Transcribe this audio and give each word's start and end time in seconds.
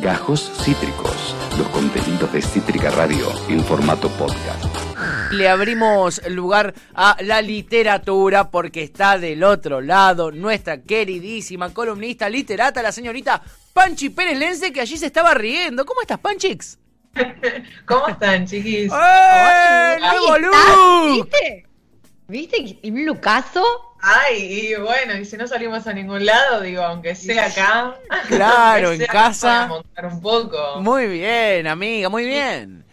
Gajos 0.00 0.50
Cítricos, 0.64 1.36
los 1.58 1.68
contenidos 1.68 2.32
de 2.32 2.40
Cítrica 2.40 2.90
Radio 2.90 3.26
en 3.50 3.62
formato 3.62 4.08
podcast. 4.08 4.64
Le 5.30 5.46
abrimos 5.46 6.26
lugar 6.28 6.72
a 6.94 7.18
la 7.20 7.42
literatura 7.42 8.50
porque 8.50 8.82
está 8.82 9.18
del 9.18 9.44
otro 9.44 9.82
lado 9.82 10.32
nuestra 10.32 10.80
queridísima 10.80 11.74
columnista 11.74 12.30
literata, 12.30 12.80
la 12.80 12.92
señorita 12.92 13.42
Panchi 13.74 14.08
Pérez 14.08 14.38
Lense, 14.38 14.72
que 14.72 14.80
allí 14.80 14.96
se 14.96 15.04
estaba 15.06 15.34
riendo. 15.34 15.84
¿Cómo 15.84 16.00
estás, 16.00 16.18
Panchix? 16.18 16.78
¿Cómo 17.84 18.08
están, 18.08 18.46
chiquis? 18.46 18.90
¡Eh! 18.90 19.96
¡Nuevo 20.00 20.38
look! 20.38 21.24
¿Viste? 21.24 21.66
¿Viste? 22.26 22.78
¿Y 22.80 22.90
un 22.90 23.04
lucaso? 23.04 23.62
Ay, 24.02 24.42
y 24.72 24.74
bueno, 24.76 25.16
y 25.16 25.24
si 25.24 25.36
no 25.36 25.46
salimos 25.46 25.86
a 25.86 25.92
ningún 25.92 26.24
lado, 26.24 26.60
digo, 26.62 26.82
aunque 26.82 27.14
sea 27.14 27.46
acá. 27.46 27.94
Claro, 28.28 28.92
en 28.92 28.98
sea 28.98 29.06
casa. 29.08 29.48
Para 29.48 29.66
montar 29.66 30.06
un 30.06 30.20
poco. 30.20 30.80
Muy 30.80 31.06
bien, 31.06 31.66
amiga, 31.66 32.08
muy 32.08 32.24
bien. 32.26 32.84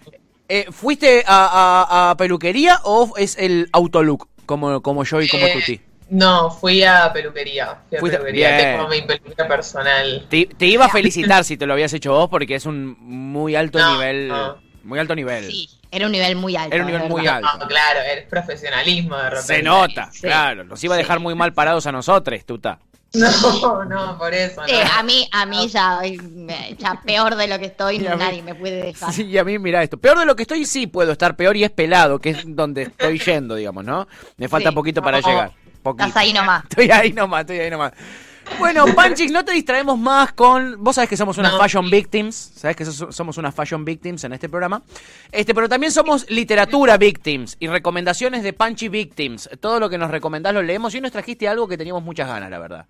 Eh, 0.50 0.66
¿Fuiste 0.72 1.24
a, 1.28 1.86
a- 1.88 2.10
a 2.12 2.18
peluquería 2.18 2.80
o 2.84 3.14
es 3.18 3.38
el 3.38 3.68
autolook 3.74 4.28
como, 4.46 4.82
como 4.82 5.04
yo 5.04 5.22
y 5.22 5.28
como 5.28 5.46
Eh, 5.46 5.54
Tuti? 5.54 5.82
No, 6.10 6.50
fui 6.52 6.84
a 6.84 7.12
peluquería. 7.12 7.80
Fui 7.90 7.98
a 7.98 8.02
Fuiste- 8.02 8.18
peluquería. 8.18 8.56
bien. 8.58 8.78
Tengo 8.78 8.88
mi 8.88 9.02
peluquería 9.02 9.48
personal. 9.48 10.26
Te, 10.30 10.46
te 10.46 10.66
iba 10.66 10.86
a 10.86 10.90
felicitar 10.90 11.44
si 11.44 11.58
te 11.58 11.66
lo 11.66 11.74
habías 11.74 11.92
hecho 11.94 12.14
vos 12.14 12.30
porque 12.30 12.56
es 12.56 12.66
un 12.66 12.96
muy 13.00 13.56
alto 13.56 13.78
No, 13.80 13.94
nivel. 13.94 14.28
no. 14.30 14.58
Muy 14.84 15.00
alto 15.00 15.16
nivel. 15.16 15.46
Sí, 15.52 15.70
era 15.92 16.06
un 16.06 16.12
nivel 16.12 16.36
muy 16.36 16.56
alto. 16.56 16.76
Era 16.76 16.84
un 16.86 16.92
nivel 16.92 17.10
muy 17.10 17.28
alto. 17.28 17.48
No, 17.60 17.68
claro, 17.68 18.00
es 18.02 18.26
profesionalismo 18.28 19.16
de 19.18 19.30
repente. 19.30 19.48
Se 19.56 19.64
nota, 19.64 20.10
Sí. 20.12 20.22
claro. 20.22 20.64
Nos 20.64 20.84
iba 20.84 20.96
a 20.96 20.98
dejar 20.98 21.20
muy 21.20 21.36
mal 21.36 21.54
parados 21.54 21.86
a 21.88 21.92
nosotros, 21.92 22.44
tuta. 22.46 22.80
No, 23.14 23.86
no, 23.86 24.18
por 24.18 24.34
eso. 24.34 24.62
Sí, 24.68 24.74
no. 24.74 24.92
a 25.00 25.04
mí, 25.04 25.30
a 25.32 25.46
mí 25.46 25.68
ya, 25.70 26.02
ya 26.78 27.02
peor 27.06 27.36
de 27.36 27.48
lo 27.48 27.58
que 27.58 27.66
estoy, 27.68 28.00
mí- 28.00 28.08
nadie 28.18 28.44
me 28.44 28.54
puede 28.54 28.84
dejar. 28.84 29.14
Sí, 29.14 29.24
y 29.26 29.38
a 29.38 29.44
mí, 29.46 29.58
mira 29.60 29.82
esto. 29.82 29.98
Peor 29.98 30.20
de 30.20 30.26
lo 30.26 30.36
que 30.36 30.42
estoy, 30.44 30.66
sí 30.66 30.88
puedo 30.88 31.14
estar 31.14 31.36
peor 31.36 31.56
y 31.56 31.64
es 31.64 31.72
pelado, 31.72 32.20
que 32.20 32.32
es 32.32 32.44
donde 32.46 32.84
estoy 32.84 33.18
yendo, 33.20 33.56
digamos, 33.56 33.86
¿no? 33.86 34.08
Me 34.36 34.50
falta 34.50 34.70
Sí. 34.70 34.76
poquito 34.76 35.02
para 35.02 35.22
No. 35.22 35.28
llegar. 35.28 35.52
Poquito. 35.82 36.06
Estás 36.08 36.22
ahí 36.22 36.34
nomás. 36.34 36.64
Estoy 36.70 36.92
ahí 36.92 37.14
nomás, 37.14 37.42
estoy 37.42 37.60
ahí 37.60 37.70
nomás. 37.70 37.94
Bueno, 38.60 38.86
Panchix, 38.96 39.32
no 39.32 39.46
te 39.46 39.52
distraemos 39.52 40.00
más 40.00 40.34
con. 40.34 40.84
Vos 40.84 40.96
sabés 40.96 41.10
que 41.10 41.18
somos 41.18 41.38
unas 41.38 41.52
No. 41.54 41.60
fashion 41.60 41.90
victims. 41.90 42.36
Sabés 42.56 42.76
que 42.76 42.86
so- 42.86 43.12
somos 43.12 43.38
unas 43.38 43.54
fashion 43.54 43.86
victims 43.86 44.24
en 44.24 44.34
este 44.34 44.50
programa. 44.50 44.82
Este, 45.32 45.54
pero 45.54 45.70
también 45.70 45.92
somos 45.92 46.28
literatura 46.30 46.98
victims 46.98 47.56
y 47.60 47.68
recomendaciones 47.68 48.42
de 48.44 48.54
Panchi 48.54 48.90
victims. 48.90 49.48
Todo 49.60 49.80
lo 49.80 49.90
que 49.90 49.98
nos 50.00 50.10
recomendás 50.10 50.54
lo 50.56 50.64
leemos 50.64 50.94
y 50.94 50.98
hoy 50.98 51.02
nos 51.02 51.12
trajiste 51.12 51.48
algo 51.48 51.68
que 51.68 51.78
teníamos 51.78 52.04
muchas 52.04 52.28
ganas, 52.28 52.50
la 52.50 52.58
verdad. 52.60 52.86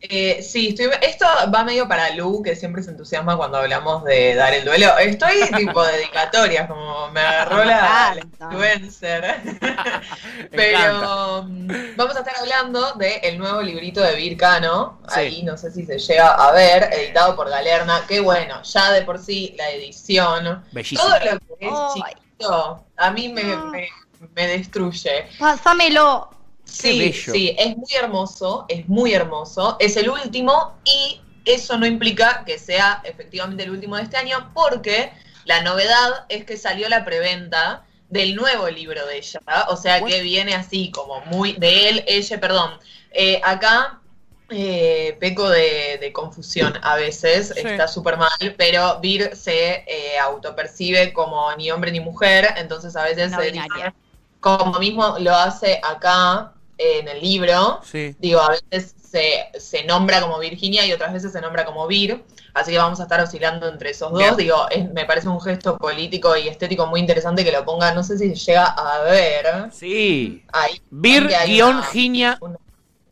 Eh, 0.00 0.42
sí, 0.42 0.68
estoy, 0.70 0.90
esto 1.00 1.24
va 1.54 1.62
medio 1.62 1.86
para 1.86 2.10
Lu, 2.16 2.42
que 2.42 2.56
siempre 2.56 2.82
se 2.82 2.90
entusiasma 2.90 3.36
cuando 3.36 3.58
hablamos 3.58 4.02
de 4.02 4.34
dar 4.34 4.52
el 4.52 4.64
duelo. 4.64 4.98
Estoy 4.98 5.36
tipo 5.56 5.84
dedicatorias, 5.84 6.66
como 6.66 7.08
me 7.12 7.20
agarró 7.20 7.64
la, 7.64 8.14
la 8.16 8.20
influencer. 8.48 9.36
Pero 10.50 11.44
mm, 11.44 11.96
vamos 11.96 12.16
a 12.16 12.18
estar 12.18 12.34
hablando 12.40 12.94
del 12.94 13.38
nuevo 13.38 13.62
librito 13.62 14.00
de 14.00 14.16
Vircano. 14.16 15.00
Sí. 15.08 15.20
Ahí 15.20 15.42
no 15.44 15.56
sé 15.56 15.70
si 15.70 15.86
se 15.86 15.98
llega 15.98 16.30
a 16.34 16.50
ver, 16.52 16.90
editado 16.92 17.36
por 17.36 17.48
Galerna. 17.48 18.04
Que 18.08 18.18
bueno, 18.20 18.62
ya 18.64 18.90
de 18.90 19.02
por 19.02 19.18
sí 19.18 19.54
la 19.56 19.70
edición. 19.70 20.64
Bellísimo. 20.72 21.02
Todo 21.02 21.18
lo 21.32 21.38
que 21.38 21.66
es 21.66 21.72
Ay. 21.72 22.14
chiquito, 22.16 22.84
a 22.96 23.10
mí 23.12 23.28
me, 23.28 23.42
Ah. 23.52 23.68
me, 23.70 23.88
me 24.34 24.46
destruye. 24.48 25.28
Pásamelo. 25.38 26.28
Sí, 26.70 26.98
bello. 26.98 27.32
sí, 27.32 27.54
es 27.58 27.76
muy 27.76 27.92
hermoso, 27.94 28.64
es 28.68 28.88
muy 28.88 29.12
hermoso. 29.14 29.76
Es 29.80 29.96
el 29.96 30.08
último 30.10 30.74
y 30.84 31.20
eso 31.44 31.78
no 31.78 31.86
implica 31.86 32.44
que 32.44 32.58
sea 32.58 33.00
efectivamente 33.04 33.64
el 33.64 33.70
último 33.70 33.96
de 33.96 34.02
este 34.02 34.16
año 34.16 34.50
porque 34.54 35.12
la 35.44 35.62
novedad 35.62 36.26
es 36.28 36.44
que 36.44 36.56
salió 36.56 36.88
la 36.88 37.04
preventa 37.04 37.84
del 38.08 38.34
nuevo 38.36 38.68
libro 38.68 39.06
de 39.06 39.18
ella, 39.18 39.40
o 39.68 39.76
sea 39.76 40.02
que 40.04 40.20
viene 40.22 40.54
así 40.54 40.90
como 40.90 41.20
muy 41.26 41.52
de 41.54 41.88
él, 41.88 42.04
ella, 42.08 42.40
perdón. 42.40 42.72
Eh, 43.12 43.40
acá 43.44 44.00
eh, 44.48 45.16
peco 45.20 45.48
de, 45.48 45.98
de 46.00 46.12
confusión 46.12 46.74
a 46.82 46.96
veces, 46.96 47.52
Sí. 47.54 47.62
está 47.64 47.86
súper 47.86 48.16
mal, 48.16 48.54
pero 48.58 48.98
Vir 49.00 49.36
se 49.36 49.84
eh, 49.86 50.18
autopercibe 50.20 51.12
como 51.12 51.54
ni 51.56 51.70
hombre 51.70 51.92
ni 51.92 52.00
mujer, 52.00 52.48
entonces 52.56 52.96
a 52.96 53.04
veces 53.04 53.30
No 53.30 53.40
se 53.40 53.52
dice, 53.52 53.94
como 54.40 54.78
mismo 54.80 55.16
lo 55.20 55.34
hace 55.34 55.80
acá 55.84 56.52
en 56.82 57.08
el 57.08 57.20
libro, 57.20 57.80
Sí. 57.84 58.16
digo, 58.18 58.40
a 58.40 58.50
veces 58.70 58.94
se, 59.02 59.50
se 59.58 59.84
nombra 59.84 60.20
como 60.20 60.38
Virginia 60.38 60.86
y 60.86 60.92
otras 60.92 61.12
veces 61.12 61.32
se 61.32 61.40
nombra 61.40 61.64
como 61.64 61.86
Vir, 61.86 62.24
así 62.54 62.70
que 62.72 62.78
vamos 62.78 63.00
a 63.00 63.02
estar 63.02 63.20
oscilando 63.20 63.68
entre 63.68 63.90
esos 63.90 64.10
dos. 64.10 64.18
Bien. 64.20 64.36
Digo, 64.36 64.66
es- 64.70 64.90
me 64.92 65.04
parece 65.04 65.28
un 65.28 65.40
gesto 65.40 65.76
político 65.76 66.36
y 66.36 66.48
estético 66.48 66.86
muy 66.86 67.00
interesante 67.00 67.44
que 67.44 67.52
lo 67.52 67.64
ponga, 67.64 67.92
no 67.92 68.02
sé 68.02 68.16
si 68.18 68.32
llega 68.34 68.64
a 68.66 69.00
ver. 69.02 69.70
Sí. 69.72 70.42
Ahí. 70.52 70.80
Vir 70.90 71.26
ahí 71.28 71.34
hay 71.34 71.50
guion 71.54 71.76
una- 71.76 71.82
Giña. 71.86 72.38
una- 72.40 72.58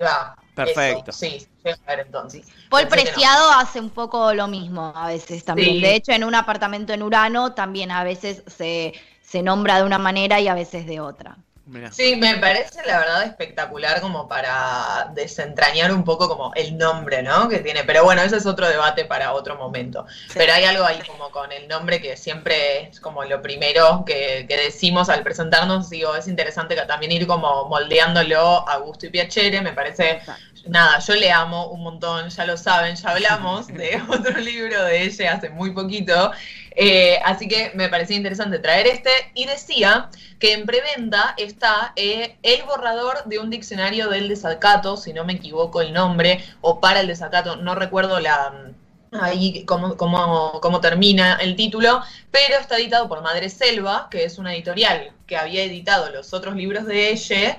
va, 0.03 0.37
Perfecto. 0.55 1.11
eso, 1.11 1.19
sí, 1.19 1.47
llega 1.65 1.79
a 1.87 1.91
ver 1.91 2.07
entonces. 2.07 2.47
Paul 2.71 2.87
Pensé 2.89 2.97
que 2.97 3.11
no. 3.11 3.13
Preciado 3.15 3.51
hace 3.53 3.81
un 3.81 3.91
poco 3.91 4.33
lo 4.35 4.47
mismo 4.49 4.93
a 4.95 5.09
veces 5.09 5.45
también. 5.45 5.75
Sí. 5.77 5.81
De 5.81 5.95
hecho, 5.97 6.13
en 6.13 6.25
un 6.25 6.35
apartamento 6.35 6.93
en 6.93 7.03
Urano 7.03 7.53
también 7.55 7.91
a 7.91 8.05
veces 8.05 8.43
se, 8.47 8.93
se 9.21 9.43
nombra 9.43 9.79
de 9.79 9.83
una 9.85 9.99
manera 9.99 10.41
y 10.41 10.49
a 10.49 10.55
veces 10.55 10.87
de 10.87 11.01
otra. 11.01 11.37
Mirá. 11.69 11.93
Sí, 11.93 12.17
me 12.17 12.37
parece 12.39 12.85
la 12.87 12.99
verdad 12.99 13.25
espectacular 13.25 14.01
como 14.01 14.27
para 14.27 15.11
desentrañar 15.15 15.93
un 15.93 16.03
poco 16.03 16.29
como 16.29 16.53
el 16.55 16.79
nombre, 16.79 17.23
¿no? 17.23 17.49
Que 17.49 17.59
tiene. 17.59 17.85
Pero 17.85 18.05
bueno, 18.05 18.23
ese 18.23 18.37
es 18.37 18.47
otro 18.47 18.67
debate 18.69 19.05
para 19.05 19.35
otro 19.35 19.57
momento. 19.57 20.07
Pero 20.33 20.55
hay 20.55 20.65
algo 20.65 20.85
ahí 20.85 21.01
como 21.07 21.31
con 21.31 21.53
el 21.53 21.69
nombre 21.69 22.01
que 22.01 22.17
siempre 22.17 22.89
es 22.89 23.01
como 23.01 23.23
lo 23.25 23.43
primero 23.43 24.05
que, 24.07 24.47
que 24.49 24.57
decimos 24.57 25.09
al 25.11 25.23
presentarnos. 25.23 25.91
Digo, 25.91 26.17
es 26.17 26.27
interesante 26.27 26.75
que 26.75 26.83
también 26.83 27.13
ir 27.13 27.27
como 27.27 27.67
moldeándolo 27.67 28.69
a 28.69 28.77
gusto 28.79 29.07
y 29.07 29.11
piacere. 29.11 29.61
Me 29.61 29.73
parece 29.73 30.21
Nada, 30.69 30.99
yo 30.99 31.15
le 31.15 31.31
amo 31.31 31.69
un 31.69 31.83
montón, 31.83 32.29
ya 32.29 32.45
lo 32.45 32.57
saben, 32.57 32.95
ya 32.95 33.11
hablamos 33.11 33.67
de 33.69 34.03
otro 34.09 34.39
libro 34.39 34.85
de 34.85 35.05
ella 35.05 35.35
hace 35.35 35.49
muy 35.51 35.71
poquito, 35.71 36.33
eh, 36.77 37.19
así 37.25 37.49
que 37.49 37.73
me 37.75 37.89
parecía 37.89 38.17
interesante 38.17 38.59
traer 38.59 38.87
este. 38.87 39.11
Y 39.35 39.47
decía 39.47 40.11
que 40.39 40.53
en 40.53 40.67
preventa 40.67 41.35
está 41.37 41.93
eh, 41.97 42.37
el 42.43 42.63
borrador 42.65 43.25
de 43.25 43.39
un 43.39 43.51
diccionario 43.51 44.09
del 44.09 44.29
desacato, 44.29 44.97
si 44.97 45.13
no 45.13 45.25
me 45.25 45.35
equivoco 45.35 45.81
el 45.81 45.93
nombre, 45.93 46.45
o 46.61 46.81
para 46.81 47.01
el 47.01 47.07
desacato, 47.07 47.57
no 47.57 47.75
recuerdo 47.75 48.21
la 48.21 48.73
ahí 49.13 49.65
cómo, 49.65 49.97
cómo, 49.97 50.61
cómo 50.61 50.81
termina 50.81 51.37
el 51.37 51.57
título, 51.57 52.03
pero 52.31 52.57
está 52.59 52.77
editado 52.77 53.09
por 53.09 53.23
Madre 53.23 53.49
Selva, 53.49 54.09
que 54.11 54.25
es 54.25 54.39
una 54.39 54.55
editorial 54.55 55.13
que 55.27 55.37
había 55.37 55.63
editado 55.65 56.11
los 56.11 56.35
otros 56.35 56.55
libros 56.57 56.85
de 56.87 57.11
ella 57.11 57.57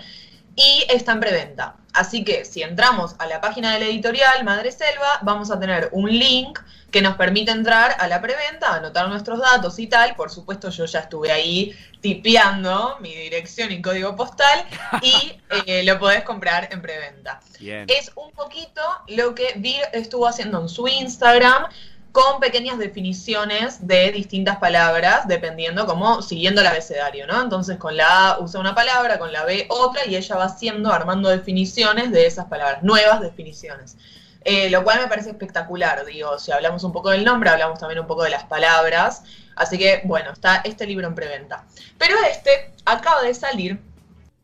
y 0.59 0.85
está 0.89 1.13
en 1.13 1.21
preventa. 1.21 1.75
Así 1.93 2.23
que 2.23 2.43
si 2.43 2.61
entramos 2.61 3.15
a 3.17 3.25
la 3.27 3.39
página 3.39 3.73
de 3.73 3.79
la 3.79 3.85
editorial 3.85 4.43
Madre 4.43 4.71
Selva, 4.71 5.19
vamos 5.21 5.49
a 5.51 5.59
tener 5.59 5.87
un 5.93 6.09
link 6.09 6.59
que 6.91 7.01
nos 7.01 7.15
permite 7.15 7.51
entrar 7.51 7.95
a 7.97 8.07
la 8.07 8.21
preventa, 8.21 8.73
anotar 8.73 9.07
nuestros 9.07 9.39
datos 9.39 9.79
y 9.79 9.87
tal. 9.87 10.15
Por 10.15 10.29
supuesto, 10.29 10.69
yo 10.69 10.85
ya 10.85 10.99
estuve 10.99 11.31
ahí 11.31 11.73
tipeando 12.01 12.97
mi 12.99 13.15
dirección 13.15 13.71
y 13.71 13.81
código 13.81 14.15
postal 14.17 14.65
y 15.01 15.39
eh, 15.65 15.83
lo 15.83 15.97
podés 15.97 16.23
comprar 16.23 16.67
en 16.71 16.81
preventa. 16.81 17.39
Bien. 17.59 17.85
Es 17.87 18.11
un 18.15 18.31
poquito 18.31 18.81
lo 19.07 19.33
que 19.33 19.53
Vir 19.55 19.81
estuvo 19.93 20.27
haciendo 20.27 20.61
en 20.61 20.67
su 20.67 20.87
Instagram 20.87 21.67
con 22.11 22.39
pequeñas 22.39 22.77
definiciones 22.79 23.85
de 23.85 24.11
distintas 24.11 24.57
palabras, 24.57 25.27
dependiendo 25.27 25.85
como 25.85 26.21
siguiendo 26.21 26.61
el 26.61 26.67
abecedario, 26.67 27.27
¿no? 27.27 27.41
Entonces 27.41 27.77
con 27.77 27.95
la 27.95 28.29
A 28.29 28.39
usa 28.39 28.59
una 28.59 28.73
palabra, 28.73 29.19
con 29.19 29.31
la 29.31 29.45
B 29.45 29.67
otra, 29.69 30.05
y 30.05 30.15
ella 30.15 30.35
va 30.35 30.45
haciendo, 30.45 30.91
armando 30.91 31.29
definiciones 31.29 32.11
de 32.11 32.25
esas 32.25 32.45
palabras, 32.45 32.83
nuevas 32.83 33.21
definiciones. 33.21 33.97
Eh, 34.45 34.69
lo 34.69 34.83
cual 34.83 35.01
me 35.01 35.07
parece 35.07 35.29
espectacular, 35.29 36.05
digo, 36.05 36.39
si 36.39 36.51
hablamos 36.51 36.83
un 36.83 36.93
poco 36.93 37.09
del 37.09 37.25
nombre, 37.25 37.49
hablamos 37.49 37.77
también 37.77 37.99
un 37.99 38.07
poco 38.07 38.23
de 38.23 38.29
las 38.29 38.45
palabras, 38.45 39.23
así 39.55 39.77
que 39.77 40.01
bueno, 40.05 40.31
está 40.31 40.61
este 40.63 40.87
libro 40.87 41.07
en 41.07 41.15
preventa. 41.15 41.65
Pero 41.97 42.15
este 42.31 42.71
acaba 42.85 43.21
de 43.21 43.33
salir 43.33 43.79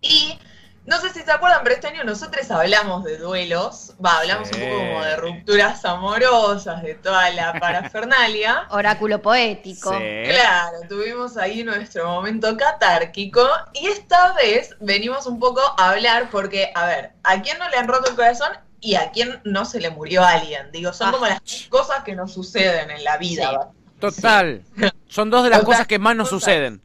y 0.01 0.37
no 0.85 0.99
sé 1.01 1.09
si 1.11 1.21
se 1.21 1.31
acuerdan, 1.31 1.61
pero 1.63 1.75
este 1.75 1.87
año 1.87 2.03
nosotros 2.03 2.49
hablamos 2.51 3.03
de 3.03 3.17
duelos, 3.17 3.93
va, 4.03 4.19
hablamos 4.19 4.47
Sí. 4.49 4.55
un 4.61 4.69
poco 4.69 4.77
como 4.81 5.03
de 5.03 5.15
rupturas 5.17 5.83
amorosas, 5.85 6.83
de 6.83 6.95
toda 6.95 7.29
la 7.31 7.53
parafernalia. 7.59 8.67
Oráculo 8.69 9.21
poético. 9.21 9.91
Sí. 9.91 10.03
Claro, 10.29 10.77
tuvimos 10.87 11.37
ahí 11.37 11.63
nuestro 11.63 12.05
momento 12.07 12.55
catárquico 12.57 13.47
y 13.73 13.87
esta 13.87 14.33
vez 14.33 14.75
venimos 14.79 15.25
un 15.25 15.39
poco 15.39 15.61
a 15.77 15.89
hablar 15.91 16.29
porque, 16.31 16.71
a 16.75 16.85
ver, 16.85 17.11
¿a 17.23 17.41
quién 17.41 17.57
no 17.59 17.67
le 17.69 17.77
han 17.77 17.87
roto 17.87 18.09
el 18.09 18.15
corazón 18.15 18.49
y 18.79 18.95
a 18.95 19.09
quién 19.11 19.41
no 19.43 19.65
se 19.65 19.79
le 19.79 19.89
murió 19.89 20.23
alguien? 20.23 20.71
Digo, 20.71 20.93
son 20.93 21.09
Ah. 21.09 21.11
como 21.11 21.25
las 21.25 21.41
cosas 21.69 22.03
que 22.03 22.15
nos 22.15 22.33
suceden 22.33 22.91
en 22.91 23.03
la 23.03 23.17
vida. 23.17 23.69
Total. 23.99 24.61
Son 25.07 25.29
dos 25.29 25.43
de 25.43 25.49
las 25.49 25.59
Total, 25.61 25.73
cosas 25.73 25.87
que 25.87 25.97
más 25.99 26.15
nos 26.15 26.29
total. 26.29 26.39
suceden. 26.41 26.81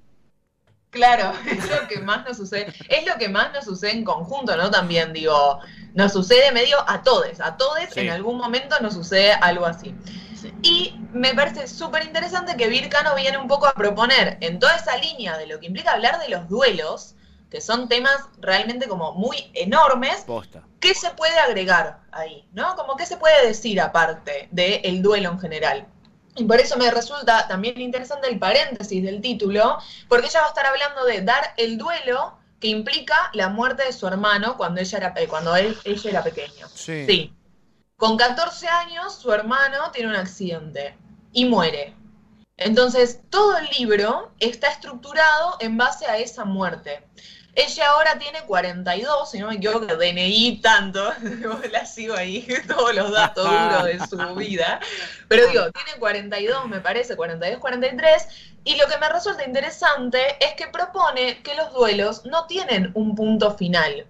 Claro, 0.90 1.32
es 1.50 1.68
lo 1.70 1.86
que 1.88 1.98
más 2.00 2.24
nos 2.26 2.36
sucede, 2.36 2.72
es 2.88 3.06
lo 3.06 3.16
que 3.16 3.28
más 3.28 3.52
nos 3.52 3.64
sucede 3.64 3.92
en 3.92 4.04
conjunto, 4.04 4.56
¿no? 4.56 4.70
También 4.70 5.12
digo, 5.12 5.60
nos 5.94 6.12
sucede 6.12 6.50
medio 6.52 6.76
a 6.88 7.02
todos, 7.02 7.40
a 7.40 7.56
todos 7.56 7.78
Sí. 7.92 8.00
en 8.00 8.10
algún 8.10 8.36
momento 8.38 8.76
nos 8.80 8.94
sucede 8.94 9.32
algo 9.32 9.66
así. 9.66 9.94
Sí. 10.40 10.52
Y 10.62 10.70
Y 11.12 11.18
me 11.18 11.34
parece 11.34 11.66
súper 11.66 12.04
interesante 12.04 12.56
que 12.56 12.68
Vircano 12.68 13.14
viene 13.14 13.36
un 13.36 13.48
poco 13.48 13.66
a 13.66 13.72
proponer 13.72 14.38
en 14.40 14.58
toda 14.58 14.76
esa 14.76 14.96
línea 14.96 15.36
de 15.36 15.46
lo 15.46 15.58
que 15.60 15.66
implica 15.66 15.92
hablar 15.92 16.18
de 16.20 16.28
los 16.28 16.48
duelos, 16.48 17.14
que 17.50 17.60
son 17.60 17.88
temas 17.88 18.16
realmente 18.40 18.86
como 18.86 19.12
muy 19.12 19.50
enormes, 19.54 20.22
Posta. 20.24 20.62
¿qué 20.78 20.94
se 20.94 21.10
puede 21.10 21.36
agregar 21.40 21.98
ahí? 22.12 22.46
¿No? 22.52 22.76
Como 22.76 22.96
qué 22.96 23.06
se 23.06 23.16
puede 23.16 23.44
decir 23.46 23.80
aparte 23.80 24.48
del 24.52 25.02
duelo 25.02 25.30
en 25.30 25.40
general. 25.40 25.86
Y 26.36 26.44
por 26.44 26.60
eso 26.60 26.76
me 26.76 26.90
resulta 26.90 27.48
también 27.48 27.80
interesante 27.80 28.28
el 28.28 28.38
paréntesis 28.38 29.02
del 29.02 29.20
título, 29.20 29.78
porque 30.08 30.26
ella 30.26 30.40
va 30.40 30.46
a 30.46 30.50
estar 30.50 30.66
hablando 30.66 31.04
de 31.04 31.22
dar 31.22 31.54
el 31.56 31.76
duelo 31.76 32.38
que 32.60 32.68
implica 32.68 33.30
la 33.32 33.48
muerte 33.48 33.84
de 33.84 33.92
su 33.92 34.06
hermano 34.06 34.56
cuando 34.56 34.80
ella 34.80 34.98
era, 34.98 35.14
cuando 35.28 35.56
él, 35.56 35.76
ella 35.84 36.10
era 36.10 36.22
pequeño. 36.22 36.68
Sí. 36.74 37.06
Sí. 37.06 37.34
Con 37.96 38.16
14 38.16 38.66
años, 38.68 39.14
su 39.14 39.32
hermano 39.32 39.90
tiene 39.92 40.08
un 40.08 40.16
accidente 40.16 40.96
y 41.32 41.44
muere. 41.44 41.94
Entonces, 42.56 43.20
todo 43.30 43.56
el 43.56 43.68
libro 43.78 44.32
está 44.38 44.68
estructurado 44.68 45.56
en 45.60 45.76
base 45.76 46.06
a 46.06 46.18
esa 46.18 46.44
muerte. 46.44 47.02
Ella 47.54 47.90
ahora 47.90 48.18
tiene 48.18 48.42
42, 48.42 49.30
si 49.30 49.38
no 49.38 49.48
me 49.48 49.56
equivoco, 49.56 49.86
DNI 49.86 50.60
tanto, 50.62 51.12
la 51.72 51.84
sigo 51.84 52.14
ahí, 52.14 52.46
todos 52.68 52.94
los 52.94 53.10
datos 53.10 53.44
duros 53.44 53.84
de 53.84 54.06
su 54.06 54.34
vida. 54.36 54.80
Pero 55.28 55.46
digo, 55.48 55.70
tiene 55.72 55.98
42, 55.98 56.68
me 56.68 56.80
parece, 56.80 57.16
42, 57.16 57.60
43, 57.60 58.28
y 58.64 58.76
lo 58.76 58.86
que 58.86 58.98
me 58.98 59.08
resulta 59.08 59.44
interesante 59.44 60.36
es 60.40 60.54
que 60.54 60.68
propone 60.68 61.42
que 61.42 61.54
los 61.54 61.72
duelos 61.72 62.24
no 62.24 62.46
tienen 62.46 62.92
un 62.94 63.14
punto 63.14 63.56
final. 63.56 64.06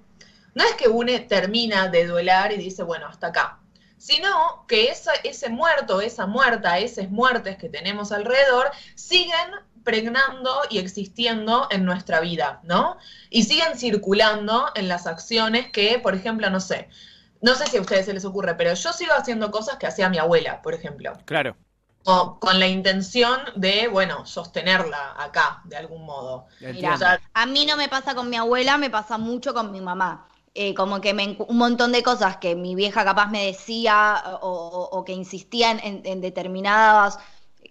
No 0.54 0.64
es 0.64 0.74
que 0.74 0.88
uno 0.88 1.12
termina 1.28 1.88
de 1.88 2.06
duelar 2.06 2.52
y 2.52 2.56
dice, 2.56 2.82
bueno, 2.82 3.06
hasta 3.06 3.28
acá 3.28 3.60
sino 4.00 4.64
que 4.66 4.88
esa, 4.88 5.12
ese 5.24 5.50
muerto, 5.50 6.00
esa 6.00 6.24
muerta, 6.24 6.78
esas 6.78 7.10
muertes 7.10 7.58
que 7.58 7.68
tenemos 7.68 8.12
alrededor 8.12 8.70
siguen 8.94 9.50
pregnando 9.84 10.50
y 10.70 10.78
existiendo 10.78 11.68
en 11.70 11.84
nuestra 11.84 12.20
vida, 12.20 12.60
¿no? 12.64 12.96
Y 13.30 13.44
siguen 13.44 13.76
circulando 13.78 14.66
en 14.74 14.88
las 14.88 15.06
acciones 15.06 15.70
que, 15.72 15.98
por 15.98 16.14
ejemplo, 16.14 16.50
no 16.50 16.60
sé, 16.60 16.88
no 17.42 17.54
sé 17.54 17.66
si 17.66 17.76
a 17.78 17.80
ustedes 17.80 18.06
se 18.06 18.12
les 18.14 18.24
ocurre, 18.24 18.54
pero 18.56 18.74
yo 18.74 18.92
sigo 18.92 19.12
haciendo 19.14 19.50
cosas 19.50 19.76
que 19.78 19.86
hacía 19.86 20.08
mi 20.10 20.18
abuela, 20.18 20.62
por 20.62 20.74
ejemplo. 20.74 21.12
Claro. 21.24 21.56
O 22.04 22.38
con 22.40 22.58
la 22.58 22.66
intención 22.66 23.40
de, 23.56 23.88
bueno, 23.88 24.24
sostenerla 24.24 25.16
acá, 25.22 25.60
de 25.64 25.76
algún 25.76 26.04
modo. 26.06 26.46
Mira, 26.60 26.94
O 26.94 26.96
sea, 26.98 27.20
a 27.34 27.46
mí 27.46 27.66
no 27.66 27.76
me 27.76 27.88
pasa 27.88 28.14
con 28.14 28.30
mi 28.30 28.36
abuela, 28.36 28.78
me 28.78 28.88
pasa 28.90 29.18
mucho 29.18 29.52
con 29.52 29.70
mi 29.70 29.80
mamá. 29.82 30.26
Eh, 30.54 30.74
como 30.74 31.00
que 31.00 31.12
me, 31.14 31.36
un 31.46 31.58
montón 31.58 31.92
de 31.92 32.02
cosas 32.02 32.38
que 32.38 32.56
mi 32.56 32.74
vieja 32.74 33.04
capaz 33.04 33.28
me 33.28 33.46
decía 33.46 34.22
o, 34.40 34.48
o- 34.48 34.98
o 34.98 35.04
que 35.04 35.12
insistía 35.12 35.70
en, 35.72 35.78
en- 35.80 36.02
en 36.06 36.20
determinadas 36.22 37.18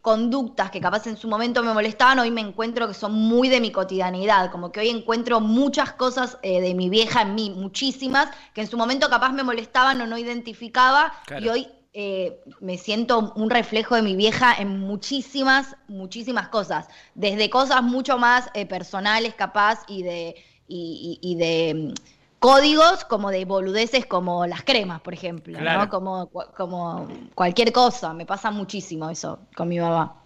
conductas 0.02 0.72
que 0.72 0.80
capaz 0.82 1.08
en 1.08 1.18
su 1.18 1.28
momento 1.28 1.64
me 1.64 1.74
molestaban, 1.74 2.20
hoy 2.20 2.32
me 2.32 2.42
encuentro 2.42 2.88
que 2.88 2.94
son 2.94 3.14
muy 3.14 3.50
de 3.50 3.60
mi 3.62 3.72
cotidianidad, 3.72 4.52
como 4.52 4.72
que 4.72 4.80
hoy 4.80 4.90
encuentro 4.90 5.40
muchas 5.40 5.94
cosas 5.94 6.38
eh, 6.42 6.62
de 6.62 6.74
mi 6.74 6.90
vieja 6.90 7.22
en 7.24 7.36
mí, 7.36 7.50
muchísimas, 7.50 8.30
que 8.54 8.62
en 8.62 8.68
su 8.68 8.78
momento 8.78 9.10
capaz 9.10 9.32
me 9.32 9.44
molestaban 9.44 10.00
o 10.02 10.08
no 10.08 10.18
identificaba, 10.18 11.14
Claro. 11.26 11.46
y 11.46 11.50
hoy 11.50 11.68
eh, 11.94 12.40
me 12.62 12.78
siento 12.78 13.34
un 13.36 13.50
reflejo 13.50 13.96
de 13.96 14.02
mi 14.04 14.16
vieja 14.16 14.54
en 14.58 14.80
muchísimas, 14.80 15.76
muchísimas 15.88 16.48
cosas, 16.50 16.88
desde 17.16 17.50
cosas 17.50 17.82
mucho 17.84 18.18
más 18.18 18.50
eh, 18.54 18.66
personales 18.66 19.34
capaz 19.34 19.84
y 19.88 20.04
de, 20.04 20.36
y, 20.68 21.20
y- 21.22 21.32
y 21.32 21.36
de 21.36 21.74
mm, 21.74 21.94
códigos 22.40 23.06
como 23.06 23.32
de 23.32 23.46
boludeces 23.46 24.06
como 24.06 24.46
las 24.46 24.64
cremas, 24.64 25.02
por 25.02 25.14
ejemplo, 25.14 25.58
Claro. 25.58 25.86
¿no? 25.86 25.90
Como, 25.90 26.30
como 26.56 27.08
cualquier 27.36 27.72
cosa, 27.74 28.14
me 28.14 28.26
pasa 28.26 28.52
muchísimo 28.52 29.10
eso 29.10 29.40
con 29.56 29.68
mi 29.70 29.80
mamá. 29.80 30.24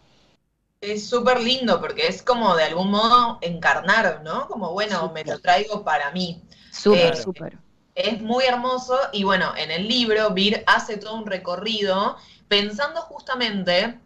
Es 0.81 1.09
súper 1.09 1.41
lindo 1.41 1.79
porque 1.79 2.07
es 2.07 2.21
como 2.21 2.55
de 2.55 2.63
algún 2.65 2.91
modo 2.91 3.37
encarnar, 3.41 4.21
¿no? 4.23 4.47
Como, 4.47 4.71
bueno, 4.73 5.11
me 5.13 5.23
lo 5.23 5.39
traigo 5.39 5.83
para 5.83 6.11
mí. 6.11 6.43
Súper, 6.71 7.13
Eh, 7.13 7.15
súper. 7.15 7.57
Es 7.95 8.21
muy 8.21 8.43
hermoso 8.45 8.97
y 9.13 9.23
bueno, 9.23 9.53
en 9.55 9.71
el 9.71 9.87
libro 9.87 10.31
Vir 10.31 10.63
hace 10.67 10.97
todo 10.97 11.15
un 11.15 11.25
recorrido 11.27 12.17
pensando 12.47 13.01
justamente 13.01 13.99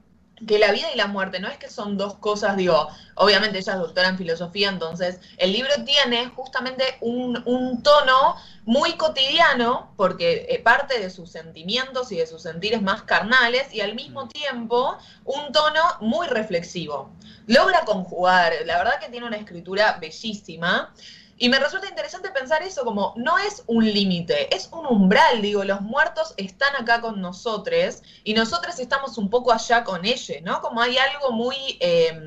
que 0.45 0.59
la 0.59 0.71
vida 0.71 0.87
y 0.93 0.97
la 0.97 1.07
muerte 1.07 1.39
no 1.39 1.47
es 1.47 1.57
que 1.57 1.69
son 1.69 1.97
dos 1.97 2.15
cosas, 2.15 2.57
digo, 2.57 2.87
obviamente 3.15 3.57
ella 3.57 3.73
es 3.73 3.79
doctora 3.79 4.09
en 4.09 4.17
filosofía, 4.17 4.69
entonces 4.69 5.19
el 5.37 5.51
libro 5.51 5.71
tiene 5.83 6.27
justamente 6.27 6.83
un, 7.01 7.41
un 7.45 7.81
tono 7.81 8.35
muy 8.65 8.93
cotidiano, 8.97 9.93
porque 9.95 10.45
eh, 10.49 10.59
parte 10.59 10.99
de 10.99 11.09
sus 11.09 11.31
sentimientos 11.31 12.11
y 12.11 12.17
de 12.17 12.27
sus 12.27 12.43
sentires 12.43 12.81
más 12.81 13.01
carnales, 13.03 13.73
y 13.73 13.81
al 13.81 13.95
mismo 13.95 14.27
tiempo 14.27 14.97
un 15.25 15.51
tono 15.51 15.81
muy 16.01 16.27
reflexivo. 16.27 17.09
Logra 17.47 17.85
conjugar, 17.85 18.53
la 18.65 18.77
verdad 18.77 18.99
que 18.99 19.09
tiene 19.09 19.25
una 19.25 19.37
escritura 19.37 19.97
bellísima. 19.99 20.93
Y 21.37 21.49
me 21.49 21.59
resulta 21.59 21.87
interesante 21.87 22.31
pensar 22.31 22.63
eso 22.63 22.83
como 22.83 23.13
no 23.15 23.37
es 23.37 23.63
un 23.67 23.85
límite, 23.85 24.53
es 24.55 24.69
un 24.71 24.85
umbral, 24.87 25.41
digo, 25.41 25.63
los 25.63 25.81
muertos 25.81 26.33
están 26.37 26.75
acá 26.75 26.99
con 26.99 27.21
nosotros 27.21 28.01
y 28.23 28.33
nosotros 28.33 28.79
estamos 28.79 29.17
un 29.19 29.29
poco 29.29 29.53
allá 29.53 29.83
con 29.83 30.03
ellos, 30.05 30.37
¿no? 30.43 30.61
Como 30.61 30.81
hay 30.81 30.97
algo 30.97 31.31
muy 31.31 31.55
eh, 31.79 32.19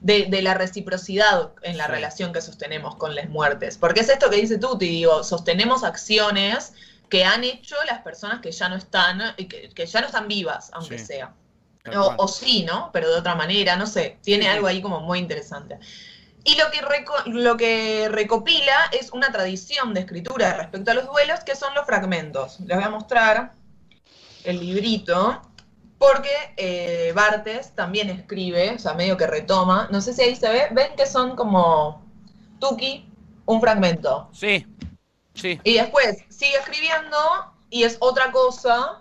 de, 0.00 0.26
de 0.26 0.42
la 0.42 0.54
reciprocidad 0.54 1.52
en 1.62 1.76
la 1.76 1.86
relación 1.86 2.32
que 2.32 2.40
sostenemos 2.40 2.94
con 2.96 3.14
las 3.14 3.28
muertes. 3.28 3.78
Porque 3.78 4.00
es 4.00 4.08
esto 4.08 4.30
que 4.30 4.36
dice 4.36 4.58
Tuti, 4.58 4.86
digo, 4.86 5.24
sostenemos 5.24 5.82
acciones 5.82 6.74
que 7.08 7.24
han 7.24 7.42
hecho 7.42 7.76
las 7.86 8.00
personas 8.02 8.40
que 8.40 8.52
ya 8.52 8.68
no 8.68 8.76
están, 8.76 9.34
y 9.36 9.46
que, 9.46 9.70
que 9.70 9.86
ya 9.86 10.00
no 10.00 10.06
están 10.06 10.28
vivas, 10.28 10.70
aunque 10.72 10.98
Sí. 10.98 11.06
sea. 11.06 11.34
O, 12.16 12.28
sí, 12.28 12.64
¿no? 12.64 12.90
Pero 12.92 13.10
de 13.10 13.18
otra 13.18 13.34
manera, 13.34 13.76
no 13.76 13.86
sé, 13.86 14.18
tiene 14.22 14.44
sí. 14.44 14.50
algo 14.50 14.66
ahí 14.66 14.80
como 14.80 15.00
muy 15.00 15.18
interesante. 15.18 15.78
Y 16.44 16.56
lo 16.56 16.70
que, 16.70 16.80
reco- 16.82 17.24
lo 17.26 17.56
que 17.56 18.08
recopila 18.10 18.76
es 18.92 19.12
una 19.12 19.32
tradición 19.32 19.94
de 19.94 20.00
escritura 20.00 20.54
respecto 20.54 20.90
a 20.90 20.94
los 20.94 21.06
duelos, 21.06 21.40
que 21.40 21.56
son 21.56 21.74
los 21.74 21.86
fragmentos. 21.86 22.60
Les 22.60 22.76
voy 22.76 22.84
a 22.84 22.90
mostrar 22.90 23.54
el 24.44 24.60
librito, 24.60 25.40
porque 25.98 26.28
eh, 26.58 27.12
Bartes 27.14 27.74
también 27.74 28.10
escribe, 28.10 28.74
o 28.74 28.78
sea, 28.78 28.92
medio 28.92 29.16
que 29.16 29.26
retoma. 29.26 29.88
No 29.90 30.02
sé 30.02 30.12
si 30.12 30.20
ahí 30.22 30.36
se 30.36 30.50
ve, 30.50 30.68
ven 30.72 30.94
que 30.96 31.06
son 31.06 31.34
como 31.34 32.04
Tuki, 32.60 33.08
un 33.46 33.60
fragmento. 33.60 34.28
Sí. 34.32 34.66
Sí. 35.32 35.58
Y 35.64 35.74
después 35.74 36.18
sigue 36.28 36.56
escribiendo 36.58 37.16
y 37.70 37.84
es 37.84 37.96
otra 38.00 38.30
cosa 38.30 39.00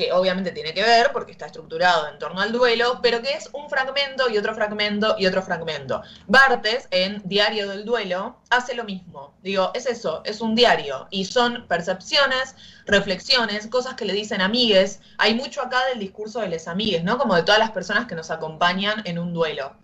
que 0.00 0.12
obviamente 0.12 0.50
tiene 0.50 0.72
que 0.72 0.82
ver 0.82 1.12
porque 1.12 1.32
está 1.32 1.44
estructurado 1.44 2.08
en 2.08 2.18
torno 2.18 2.40
al 2.40 2.52
duelo, 2.52 3.00
pero 3.02 3.20
que 3.20 3.34
es 3.34 3.50
un 3.52 3.68
fragmento 3.68 4.30
y 4.30 4.38
otro 4.38 4.54
fragmento 4.54 5.14
y 5.18 5.26
otro 5.26 5.42
fragmento. 5.42 6.00
Bartes 6.26 6.88
en 6.90 7.20
Diario 7.26 7.68
del 7.68 7.84
Duelo 7.84 8.38
hace 8.48 8.74
lo 8.74 8.84
mismo. 8.84 9.34
Digo, 9.42 9.72
es 9.74 9.84
eso, 9.84 10.22
es 10.24 10.40
un 10.40 10.54
diario 10.54 11.06
y 11.10 11.26
son 11.26 11.66
percepciones, 11.68 12.54
reflexiones, 12.86 13.66
cosas 13.66 13.92
que 13.94 14.06
le 14.06 14.14
dicen 14.14 14.40
amigues. 14.40 15.00
Hay 15.18 15.34
mucho 15.34 15.60
acá 15.60 15.84
del 15.90 15.98
discurso 15.98 16.40
de 16.40 16.48
les 16.48 16.66
amigues, 16.66 17.04
¿no? 17.04 17.18
Como 17.18 17.34
de 17.34 17.42
todas 17.42 17.58
las 17.58 17.72
personas 17.72 18.06
que 18.06 18.14
nos 18.14 18.30
acompañan 18.30 19.02
en 19.04 19.18
un 19.18 19.34
duelo. 19.34 19.76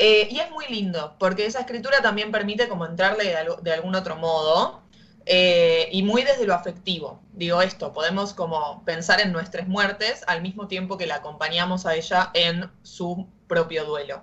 Eh, 0.00 0.28
y 0.30 0.38
es 0.38 0.48
muy 0.52 0.64
lindo, 0.68 1.16
porque 1.18 1.44
esa 1.44 1.60
escritura 1.60 2.00
también 2.00 2.30
permite 2.30 2.68
como 2.68 2.86
entrarle 2.86 3.34
de, 3.62 3.72
algún 3.72 3.96
otro 3.96 4.14
modo, 4.14 4.82
eh, 5.30 5.88
y 5.92 6.02
muy 6.02 6.22
desde 6.22 6.46
lo 6.46 6.54
afectivo. 6.54 7.20
Digo 7.34 7.60
esto, 7.62 7.92
podemos 7.92 8.32
como 8.34 8.82
pensar 8.84 9.20
en 9.20 9.30
nuestras 9.32 9.68
muertes 9.68 10.24
al 10.26 10.40
mismo 10.42 10.66
tiempo 10.68 10.96
que 10.96 11.06
la 11.06 11.16
acompañamos 11.16 11.84
a 11.86 11.94
ella 11.94 12.30
en 12.34 12.70
su 12.82 13.26
propio 13.46 13.84
duelo. 13.84 14.22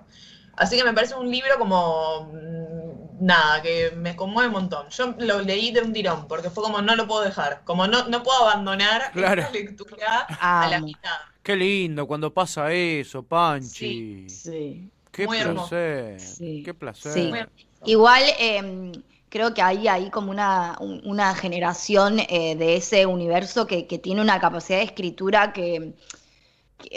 Así 0.56 0.76
que 0.76 0.84
me 0.84 0.92
parece 0.92 1.14
un 1.14 1.30
libro 1.30 1.58
como 1.58 2.30
mm, 2.32 3.24
nada, 3.24 3.62
que 3.62 3.92
me 3.94 4.16
conmueve 4.16 4.48
un 4.48 4.54
montón. 4.54 4.88
Yo 4.88 5.14
lo 5.18 5.40
leí 5.42 5.70
de 5.70 5.82
un 5.82 5.92
tirón, 5.92 6.26
porque 6.28 6.50
fue 6.50 6.64
como 6.64 6.80
no 6.82 6.96
lo 6.96 7.06
puedo 7.06 7.22
dejar, 7.22 7.62
como 7.64 7.86
no, 7.86 8.08
no 8.08 8.22
puedo 8.22 8.42
abandonar 8.48 9.12
Claro. 9.12 9.42
esta 9.42 9.52
lectura 9.52 10.26
a 10.40 10.66
la 10.68 10.80
mitad. 10.80 11.16
Qué 11.42 11.54
lindo 11.54 12.06
cuando 12.06 12.32
pasa 12.32 12.72
eso, 12.72 13.22
Panchi. 13.22 14.28
Sí. 14.28 14.90
Qué 15.12 15.26
Muy 15.26 15.38
hermoso. 15.38 15.68
placer. 15.68 16.20
Sí. 16.20 16.62
Qué 16.64 16.74
placer. 16.74 17.12
Sí. 17.12 17.26
Muy 17.28 17.38
hermoso. 17.38 17.64
Igual 17.84 18.22
eh, 18.38 18.92
creo 19.28 19.54
que 19.54 19.62
hay 19.62 19.88
ahí 19.88 20.10
como 20.10 20.30
una, 20.30 20.76
un- 20.80 21.00
una 21.04 21.34
generación 21.34 22.18
eh, 22.20 22.56
de 22.56 22.76
ese 22.76 23.06
universo 23.06 23.66
que, 23.66 23.86
que 23.86 23.98
tiene 23.98 24.20
una 24.22 24.40
capacidad 24.40 24.78
de 24.78 24.84
escritura 24.84 25.52
que, 25.52 25.94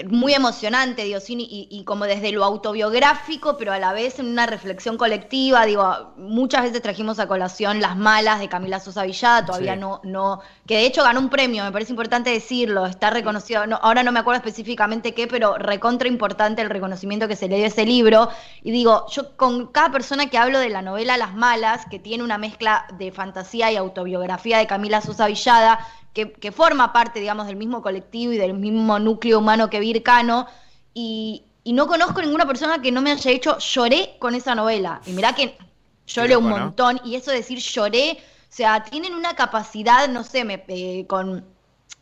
muy 0.10 0.34
emocionante, 0.34 1.04
digo, 1.04 1.20
sí, 1.20 1.36
y, 1.40 1.68
y 1.70 1.84
como 1.84 2.06
desde 2.06 2.32
lo 2.32 2.44
autobiográfico, 2.44 3.58
pero 3.58 3.72
a 3.74 3.80
la 3.80 3.94
vez 3.94 4.20
en 4.20 4.28
una 4.28 4.46
reflexión 4.46 4.98
colectiva, 4.98 5.66
digo, 5.66 6.14
muchas 6.18 6.64
veces 6.64 6.82
trajimos 6.82 7.20
a 7.20 7.28
colación 7.28 7.82
Las 7.82 7.98
Malas 7.98 8.40
de 8.40 8.50
Camila 8.50 8.80
Sosa 8.80 9.04
Villada, 9.04 9.46
todavía 9.46 9.74
Sí. 9.74 9.80
no, 9.80 10.00
no, 10.04 10.42
que 10.68 10.76
de 10.76 10.86
hecho 10.86 11.04
ganó 11.04 11.20
un 11.20 11.30
premio, 11.30 11.64
me 11.64 11.72
parece 11.72 11.92
importante 11.92 12.30
decirlo, 12.30 12.86
está 12.86 13.10
reconocido, 13.10 13.66
no, 13.68 13.78
ahora 13.82 14.04
no 14.04 14.12
me 14.12 14.20
acuerdo 14.20 14.38
específicamente 14.38 15.14
qué, 15.14 15.28
pero 15.28 15.58
recontra 15.58 16.08
importante 16.08 16.62
el 16.62 16.70
reconocimiento 16.70 17.28
que 17.28 17.36
se 17.36 17.48
le 17.48 17.56
dio 17.58 17.66
a 17.66 17.68
ese 17.68 17.86
libro. 17.86 18.30
Y 18.64 18.72
digo, 18.72 19.06
yo 19.10 19.36
con 19.38 19.68
cada 19.68 19.92
persona 19.92 20.30
que 20.30 20.38
hablo 20.38 20.60
de 20.60 20.70
la 20.70 20.82
novela 20.82 21.18
Las 21.18 21.34
Malas, 21.36 21.86
que 21.90 22.00
tiene 22.00 22.24
una 22.24 22.38
mezcla 22.38 22.86
de 22.98 23.12
fantasía 23.12 23.72
y 23.72 23.76
autobiografía 23.78 24.58
de 24.60 24.68
Camila 24.68 25.02
Sosa 25.02 25.28
Villada, 25.28 25.80
que, 26.14 26.32
que 26.32 26.52
forma 26.52 26.92
parte, 26.94 27.20
digamos, 27.20 27.48
del 27.48 27.56
mismo 27.56 27.82
colectivo 27.82 28.34
y 28.34 28.38
del 28.38 28.54
mismo 28.54 29.00
núcleo 29.00 29.40
humano 29.40 29.70
que 29.70 29.80
Vircano, 29.80 30.48
y, 30.94 31.44
y 31.64 31.74
no 31.74 31.88
conozco 31.88 32.22
ninguna 32.22 32.46
persona 32.46 32.82
que 32.82 32.92
no 32.92 33.02
me 33.02 33.12
haya 33.12 33.32
hecho 33.32 33.58
lloré 33.60 34.16
con 34.20 34.36
esa 34.36 34.56
novela. 34.56 35.02
Y 35.06 35.12
mirá 35.12 35.34
que 35.34 35.58
lloré 36.08 36.36
un 36.36 36.50
montón, 36.50 37.00
y 37.06 37.16
eso 37.16 37.32
de 37.32 37.38
decir 37.38 37.60
lloré, 37.60 38.14
o 38.14 38.52
sea, 38.52 38.84
tienen 38.84 39.14
una 39.14 39.36
capacidad, 39.36 40.10
no 40.10 40.24
sé, 40.24 40.44
me, 40.44 40.64
eh, 40.68 41.06
con, 41.08 41.46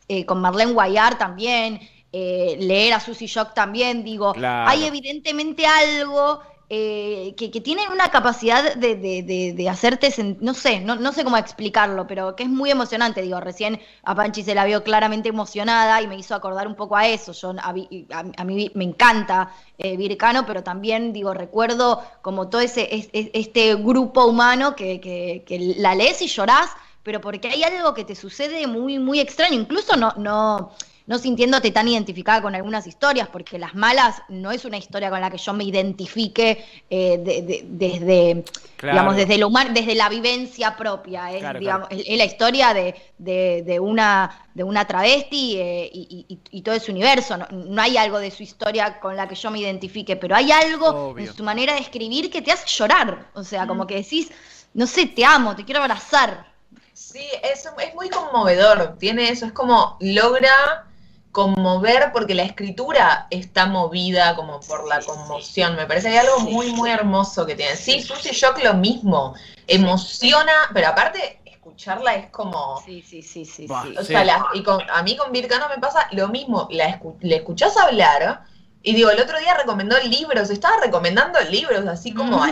eh, 0.08 0.24
con 0.24 0.40
Marlene 0.40 0.72
Guayar 0.72 1.18
también, 1.18 1.80
eh, 2.12 2.56
leer 2.58 2.94
a 2.94 3.00
Susie 3.00 3.26
Shock 3.26 3.52
también, 3.52 4.02
digo, 4.02 4.32
hay 4.42 4.84
evidentemente 4.84 5.66
algo 5.66 6.40
eh, 6.70 7.34
que, 7.38 7.48
tienen 7.62 7.90
una 7.90 8.10
capacidad 8.10 8.74
de, 8.76 9.68
hacerte, 9.70 10.12
no 10.40 10.52
sé, 10.52 10.80
no, 10.80 11.12
sé 11.12 11.24
cómo 11.24 11.38
explicarlo, 11.38 12.06
pero 12.06 12.36
que 12.36 12.42
es 12.42 12.48
muy 12.50 12.70
emocionante. 12.70 13.22
Digo, 13.22 13.40
recién 13.40 13.80
a 14.02 14.14
Panchi 14.14 14.42
se 14.42 14.54
la 14.54 14.66
vio 14.66 14.84
claramente 14.84 15.30
emocionada 15.30 16.02
y 16.02 16.06
me 16.06 16.16
hizo 16.16 16.34
acordar 16.34 16.66
un 16.66 16.74
poco 16.74 16.94
a 16.94 17.08
eso. 17.08 17.32
Yo, 17.32 17.54
a, 17.58 17.72
mí 17.72 18.70
me 18.74 18.84
encanta 18.84 19.50
eh, 19.78 19.96
Vircano, 19.96 20.44
pero 20.44 20.62
también, 20.62 21.14
digo, 21.14 21.32
recuerdo 21.32 22.02
como 22.20 22.50
todo 22.50 22.60
ese 22.60 23.08
este 23.12 23.74
grupo 23.76 24.26
humano 24.26 24.76
que, 24.76 25.00
que, 25.00 25.74
la 25.78 25.94
lees 25.94 26.20
y 26.20 26.26
llorás, 26.26 26.70
pero 27.02 27.22
porque 27.22 27.48
hay 27.48 27.62
algo 27.62 27.94
que 27.94 28.04
te 28.04 28.14
sucede 28.14 28.66
muy, 28.66 28.98
muy 28.98 29.20
extraño. 29.20 29.54
Incluso 29.54 29.96
no, 29.96 30.12
no 30.18 30.72
no 31.08 31.18
sintiéndote 31.18 31.70
tan 31.70 31.88
identificada 31.88 32.42
con 32.42 32.54
algunas 32.54 32.86
historias, 32.86 33.28
porque 33.28 33.58
Las 33.58 33.74
Malas 33.74 34.22
no 34.28 34.52
es 34.52 34.66
una 34.66 34.76
historia 34.76 35.08
con 35.08 35.22
la 35.22 35.30
que 35.30 35.38
yo 35.38 35.54
me 35.54 35.64
identifique 35.64 36.66
eh, 36.90 37.18
desde, 37.66 38.44
digamos, 38.82 39.16
desde, 39.16 39.38
lo 39.38 39.48
desde 39.48 39.94
la 39.94 40.10
vivencia 40.10 40.76
propia. 40.76 41.32
Es, 41.32 41.42
la 41.42 42.24
historia 42.26 42.74
de, 42.74 43.80
una, 43.80 44.48
de 44.52 44.62
una 44.62 44.86
travesti 44.86 45.56
eh, 45.58 45.90
y, 45.92 46.62
todo 46.62 46.74
ese 46.74 46.92
universo. 46.92 47.38
No, 47.38 47.80
hay 47.80 47.96
algo 47.96 48.18
de 48.18 48.30
su 48.30 48.42
historia 48.42 49.00
con 49.00 49.16
la 49.16 49.26
que 49.26 49.34
yo 49.34 49.50
me 49.50 49.60
identifique, 49.60 50.14
pero 50.16 50.36
hay 50.36 50.52
algo 50.52 51.16
en 51.16 51.32
su 51.32 51.42
manera 51.42 51.72
de 51.72 51.80
escribir 51.80 52.30
que 52.30 52.42
te 52.42 52.52
hace 52.52 52.66
llorar. 52.68 53.30
O 53.32 53.42
sea, 53.42 53.66
como 53.66 53.86
que 53.86 53.94
decís, 53.94 54.30
no 54.74 54.86
sé, 54.86 55.06
te 55.06 55.24
amo, 55.24 55.56
te 55.56 55.64
quiero 55.64 55.80
abrazar. 55.80 56.52
Sí, 56.92 57.24
es, 57.42 57.64
es 57.64 57.94
muy 57.94 58.10
conmovedor, 58.10 58.96
tiene 58.98 59.30
eso, 59.30 59.46
es 59.46 59.52
como 59.52 59.96
logra 60.00 60.87
conmover 61.32 62.10
porque 62.12 62.34
la 62.34 62.42
escritura 62.42 63.26
está 63.30 63.66
movida 63.66 64.34
como 64.34 64.60
por 64.60 64.88
la 64.88 65.00
conmoción. 65.00 65.76
Me 65.76 65.86
parece 65.86 66.08
que 66.08 66.18
hay 66.18 66.26
algo 66.26 66.40
muy, 66.40 66.72
muy 66.72 66.90
hermoso 66.90 67.46
que 67.46 67.54
tiene. 67.54 67.76
Sí, 67.76 68.02
Susy 68.02 68.30
Shock 68.30 68.62
lo 68.62 68.74
mismo. 68.74 69.34
Emociona, 69.66 70.52
pero 70.72 70.88
aparte 70.88 71.40
escucharla 71.44 72.14
es 72.14 72.30
como... 72.30 72.80
Sí, 72.84 73.02
sí, 73.02 73.22
sí, 73.22 73.44
sí. 73.44 73.66
O 73.98 74.02
sea, 74.02 74.24
y 74.54 74.64
a 74.90 75.02
mí 75.02 75.16
con 75.16 75.32
Vircano 75.32 75.68
me 75.68 75.78
pasa 75.78 76.08
lo 76.12 76.28
mismo. 76.28 76.66
La 76.70 77.00
le 77.20 77.36
escuchás 77.36 77.76
hablar 77.76 78.42
y 78.82 78.94
digo, 78.94 79.10
el 79.10 79.20
otro 79.20 79.38
día 79.38 79.54
recomendó 79.54 79.98
libros, 80.00 80.50
estaba 80.50 80.76
recomendando 80.82 81.40
libros 81.50 81.86
así 81.86 82.12
como... 82.12 82.44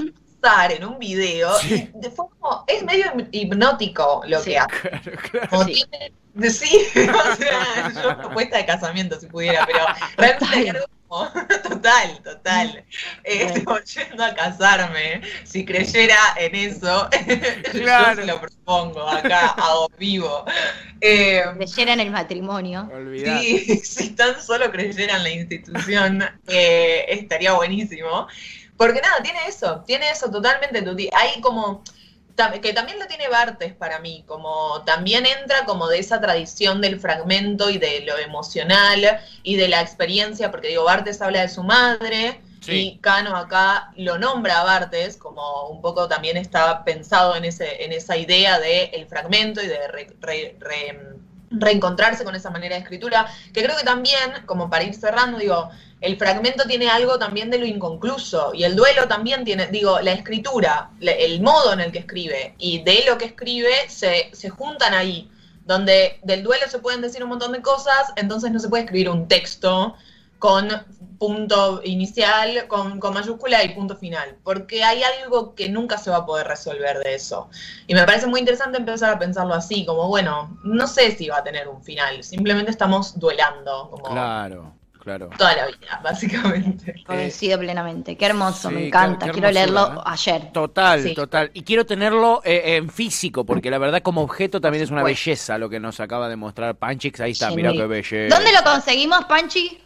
en 0.71 0.85
un 0.85 0.99
video, 0.99 1.53
fue 2.15 2.27
como, 2.39 2.65
es 2.67 2.83
medio 2.85 3.07
hipnótico 3.33 4.23
lo 4.27 4.43
que 4.43 4.59
hace. 4.59 4.91
Claro, 5.31 5.67
Sí, 6.51 6.87
o 6.95 7.37
sea, 7.37 7.93
yo 7.95 8.19
propuesta 8.19 8.59
de 8.59 8.67
casamiento 8.67 9.19
si 9.19 9.27
pudiera, 9.27 9.65
pero 9.65 9.87
realmente 10.19 10.81
total, 11.63 12.21
total. 12.25 12.85
Estoy 13.25 13.85
yendo 13.85 14.25
a 14.25 14.35
casarme. 14.35 15.23
Si 15.45 15.65
creyera 15.65 16.19
en 16.37 16.55
eso, 16.55 17.09
yo 17.75 18.15
se 18.15 18.27
lo 18.27 18.41
propongo 18.41 19.09
acá, 19.09 19.49
hago 19.51 19.89
vivo. 19.99 20.45
Eh, 21.01 21.43
creyera 21.57 21.93
en 21.93 22.01
el 22.01 22.11
matrimonio. 22.11 22.91
Sí, 23.25 23.81
si 23.85 24.11
tan 24.11 24.41
solo 24.43 24.71
creyera 24.71 25.17
en 25.17 25.23
la 25.23 25.31
institución, 25.31 26.25
eh, 26.49 27.07
estaría 27.09 27.53
buenísimo. 27.53 28.27
Porque 28.77 29.01
nada, 29.01 29.23
tiene 29.23 29.47
eso, 29.47 29.83
tiene 29.87 30.11
eso 30.11 30.31
totalmente. 30.31 30.85
Hay 31.15 31.41
como 31.41 31.83
que 32.63 32.73
también 32.73 32.99
lo 32.99 33.07
tiene 33.07 33.29
Bartes 33.29 33.75
para 33.75 33.99
mí, 33.99 34.23
como 34.27 34.83
también 34.85 35.25
entra 35.25 35.65
como 35.65 35.89
de 35.89 35.99
esa 35.99 36.21
tradición 36.21 36.81
del 36.81 37.01
fragmento 37.01 37.71
y 37.71 37.79
de 37.79 38.01
lo 38.01 38.19
emocional 38.19 39.21
y 39.43 39.57
de 39.57 39.69
la 39.69 39.81
experiencia, 39.81 40.51
porque 40.51 40.69
digo, 40.69 40.85
Bartes 40.85 41.23
habla 41.23 41.41
de 41.41 41.49
su 41.49 41.63
madre 41.63 42.41
y 42.69 42.99
Cano 42.99 43.37
acá 43.37 43.93
lo 43.97 44.19
nombra 44.19 44.61
a 44.61 44.65
Bartes, 44.65 45.17
como 45.17 45.69
un 45.69 45.81
poco 45.81 46.09
también 46.09 46.37
está 46.37 46.85
pensado 46.85 47.37
en, 47.37 47.45
ese, 47.45 47.85
en 47.85 47.93
esa 47.93 48.17
idea 48.17 48.59
del 48.59 48.91
el 48.93 49.07
fragmento 49.07 49.63
y 49.63 49.69
de 49.69 49.79
reencontrarse 51.59 52.25
con 52.25 52.35
esa 52.35 52.51
manera 52.51 52.77
de 52.77 52.83
escritura, 52.83 53.27
que 53.53 53.63
creo 53.63 53.77
que 53.77 53.85
también, 53.85 54.45
como 54.47 54.71
para 54.71 54.85
ir 54.85 54.95
cerrando, 54.95 55.39
digo, 55.39 55.71
el 56.01 56.17
fragmento 56.17 56.65
tiene 56.65 56.89
algo 56.89 57.19
también 57.19 57.51
de 57.51 57.59
lo 57.59 57.67
inconcluso 57.67 58.53
y 58.55 58.65
el 58.65 58.77
duelo 58.77 59.09
también 59.09 59.45
tiene, 59.45 59.67
digo, 59.69 60.01
la 60.01 60.13
escritura, 60.13 60.91
el 61.01 61.41
modo 61.41 61.73
en 61.73 61.81
el 61.81 61.93
que 61.93 62.01
escribe 62.01 62.55
y 62.59 62.83
de 62.83 63.05
lo 63.07 63.17
que 63.19 63.27
escribe 63.27 63.73
se, 63.89 64.31
se 64.33 64.51
juntan 64.51 64.95
ahí, 64.95 65.31
donde 65.65 66.21
del 66.23 66.43
duelo 66.43 66.67
se 66.69 66.79
pueden 66.79 67.01
decir 67.01 67.23
un 67.23 67.31
montón 67.31 67.53
de 67.53 67.63
cosas, 67.63 68.13
entonces 68.17 68.53
no 68.53 68.61
se 68.61 68.69
puede 68.69 68.85
escribir 68.85 69.09
un 69.09 69.27
texto 69.27 69.97
con 70.39 70.69
punto 71.19 71.81
inicial, 71.85 72.67
con, 72.69 73.01
con, 73.01 73.15
mayúscula 73.15 73.65
y 73.65 73.71
punto 73.71 73.97
final, 73.97 74.37
porque 74.45 74.85
hay 74.85 75.03
algo 75.03 75.55
que 75.55 75.69
nunca 75.69 75.99
se 75.99 76.11
va 76.11 76.19
a 76.19 76.27
poder 76.27 76.47
resolver 76.47 76.99
de 76.99 77.15
eso. 77.15 77.49
Y 77.87 77.95
me 77.95 78.05
parece 78.05 78.27
muy 78.27 78.41
interesante 78.41 78.79
empezar 78.79 79.15
a 79.15 79.19
pensarlo 79.19 79.55
así, 79.55 79.87
como 79.87 80.09
bueno, 80.09 80.59
no 80.63 80.87
sé 80.87 81.13
si 81.13 81.29
va 81.29 81.39
a 81.39 81.45
tener 81.45 81.69
un 81.69 81.83
final, 81.83 82.23
simplemente 82.23 82.71
estamos 82.71 83.19
duelando. 83.19 83.89
Como, 83.91 84.05
claro. 84.05 84.73
Claro. 85.07 85.31
Toda 85.39 85.55
la 85.55 85.67
vida, 85.67 86.01
básicamente. 86.03 86.97
Coincido 87.07 87.61
plenamente. 87.61 88.17
Qué 88.17 88.27
hermoso, 88.27 88.73
me 88.73 88.89
encanta. 88.89 89.31
quiero 89.31 89.53
leerlo 89.53 90.03
ayer. 90.05 90.51
Total, 90.51 91.15
total. 91.15 91.53
Y 91.55 91.63
quiero 91.63 91.87
tenerlo 91.87 92.43
eh, 92.45 92.75
en 92.75 92.91
físico, 92.91 93.47
porque 93.47 93.71
la 93.71 93.79
verdad, 93.79 94.03
como 94.03 94.23
objeto 94.23 94.61
también 94.61 94.83
es 94.83 94.91
una 94.91 95.05
belleza 95.05 95.59
lo 95.59 95.71
que 95.71 95.79
nos 95.79 96.01
acaba 96.01 96.29
de 96.29 96.35
mostrar 96.35 96.75
Panchix. 96.75 97.21
Ahí 97.21 97.31
está, 97.31 97.53
mira 97.53 97.71
qué 97.71 97.87
belleza. 97.87 98.35
¿Dónde 98.35 98.51
lo 98.53 98.65
conseguimos, 98.65 99.25
Panchi? 99.27 99.81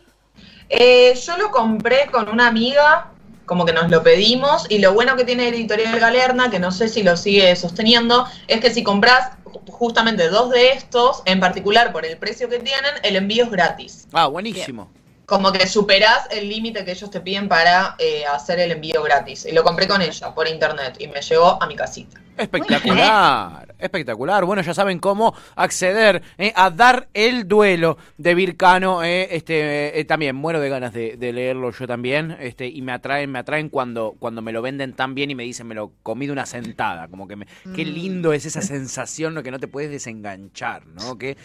Eh, 0.71 1.15
yo 1.15 1.37
lo 1.37 1.51
compré 1.51 2.07
con 2.11 2.29
una 2.29 2.47
amiga, 2.47 3.11
como 3.45 3.67
que 3.67 3.73
nos 3.73 3.91
lo 3.91 4.03
pedimos, 4.03 4.67
y 4.71 4.79
lo 4.79 4.95
bueno 4.95 5.17
que 5.17 5.25
tiene 5.25 5.49
Editorial 5.49 5.99
Galerna, 5.99 6.51
que 6.51 6.59
no 6.59 6.71
sé 6.71 6.89
si 6.89 7.03
lo 7.03 7.17
sigue 7.17 7.55
sosteniendo, 7.57 8.27
es 8.47 8.61
que 8.61 8.71
si 8.71 8.83
compras 8.83 9.33
justamente 9.69 10.29
dos 10.29 10.51
de 10.51 10.71
estos, 10.71 11.23
en 11.25 11.41
particular 11.41 11.93
por 11.93 12.07
el 12.07 12.17
precio 12.17 12.49
que 12.49 12.61
tienen, 12.61 12.93
el 13.03 13.17
envío 13.17 13.45
es 13.45 13.51
gratis. 13.51 14.07
Ah, 14.13 14.29
buenísimo 14.29 14.89
como 15.31 15.53
que 15.53 15.69
superás 15.69 16.27
el 16.33 16.49
límite 16.49 16.85
que 16.85 16.91
ellos 16.91 17.09
te 17.09 17.21
piden 17.21 17.49
para 17.49 17.95
eh, 18.01 18.25
hacer 18.27 18.59
el 18.59 18.73
envío 18.73 19.01
gratis. 19.01 19.47
Y 19.47 19.53
lo 19.53 19.63
compré 19.63 19.87
con 19.87 20.03
ella 20.03 20.35
por 20.35 20.49
internet 20.49 20.97
y 20.99 21.07
me 21.07 21.23
llegó 21.23 21.63
a 21.63 21.67
mi 21.69 21.77
casita. 21.77 22.21
Espectacular, 22.37 23.70
espectacular. 23.81 24.45
Bueno, 24.45 24.63
ya 24.63 24.75
saben 24.75 24.99
cómo 24.99 25.35
acceder 25.57 26.23
eh, 26.39 26.53
a 26.57 26.71
dar 26.71 27.09
el 27.15 27.49
duelo 27.49 27.99
de 28.19 28.35
Vircano. 28.35 29.03
Eh, 29.03 29.29
este, 29.35 29.99
eh, 29.99 30.05
también 30.05 30.37
muero 30.37 30.61
de 30.61 30.69
ganas 30.69 30.93
de, 30.93 31.17
leerlo 31.33 31.71
yo 31.71 31.87
también. 31.87 32.37
Este, 32.41 32.67
y 32.69 32.83
me 32.83 32.93
atraen, 32.93 33.31
me 33.31 33.39
atraen 33.39 33.69
cuando, 33.69 34.15
cuando 34.19 34.43
me 34.43 34.53
lo 34.53 34.63
venden 34.63 34.93
tan 34.93 35.15
bien 35.15 35.31
y 35.31 35.35
me 35.35 35.45
dicen 35.45 35.67
me 35.67 35.75
lo 35.75 35.93
comí 36.03 36.27
de 36.27 36.33
una 36.33 36.47
sentada. 36.47 37.09
Como 37.09 37.29
que 37.29 37.37
me, 37.37 37.47
qué 37.75 37.85
mm. 37.85 37.89
lindo 37.89 38.33
es 38.33 38.47
esa 38.47 38.63
sensación, 38.63 39.35
lo 39.35 39.43
que 39.43 39.51
no 39.51 39.59
te 39.59 39.69
puedes 39.69 39.91
desenganchar, 39.91 40.87
¿no? 40.87 41.19
Qué, 41.19 41.37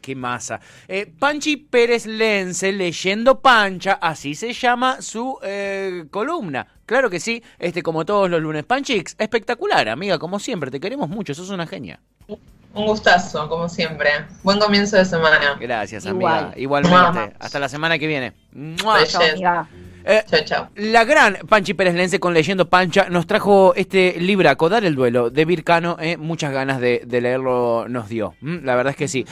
qué 0.00 0.14
masa. 0.14 0.60
Panchi 1.18 1.56
Pérez 1.56 2.06
Lense 2.06 2.72
leyendo 2.72 3.40
Pancha, 3.40 3.94
así 3.94 4.34
se 4.34 4.52
llama 4.52 5.02
su 5.02 5.38
columna. 6.10 6.66
Claro 6.86 7.08
que 7.08 7.18
sí, 7.18 7.42
este 7.58 7.82
como 7.82 8.04
todos 8.04 8.28
los 8.28 8.42
lunes. 8.42 8.64
Panchix, 8.64 9.16
espectacular, 9.18 9.88
amiga, 9.88 10.18
como 10.18 10.38
siempre, 10.38 10.70
te 10.70 10.80
queremos 10.80 11.08
mucho, 11.08 11.32
sos 11.34 11.48
una 11.48 11.66
genia. 11.66 11.83
Un 12.74 12.86
gustazo, 12.86 13.48
como 13.48 13.68
siempre. 13.68 14.10
Buen 14.42 14.58
comienzo 14.58 14.96
de 14.96 15.04
semana. 15.04 15.56
Gracias, 15.60 16.06
amiga. 16.06 16.52
Igualmente. 16.56 17.36
Hasta 17.38 17.60
la 17.60 17.68
semana 17.68 17.98
que 17.98 18.06
viene. 18.06 18.32
Chao, 18.76 19.66
eh, 20.06 20.44
chao, 20.44 20.68
La 20.74 21.04
gran 21.04 21.38
Panchi 21.48 21.72
Pérez 21.72 21.94
Lense 21.94 22.20
con 22.20 22.34
Leyendo 22.34 22.68
Pancha 22.68 23.08
nos 23.08 23.26
trajo 23.26 23.74
este 23.74 24.16
libraco, 24.20 24.68
Dar 24.68 24.84
el 24.84 24.94
Duelo, 24.94 25.30
de 25.30 25.44
Vircano. 25.46 25.96
Eh, 25.98 26.18
muchas 26.18 26.52
ganas 26.52 26.78
de, 26.78 27.02
de 27.06 27.20
leerlo 27.22 27.86
nos 27.88 28.08
dio. 28.08 28.34
Mm, 28.40 28.64
la 28.64 28.74
verdad 28.74 28.90
es 28.90 28.96
que 28.96 29.08
sí. 29.08 29.24